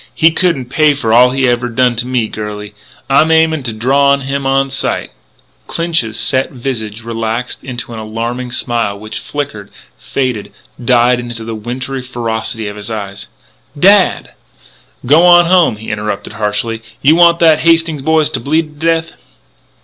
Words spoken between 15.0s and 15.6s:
"G'wan